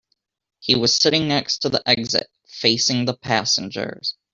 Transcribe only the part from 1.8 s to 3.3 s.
exit, facing the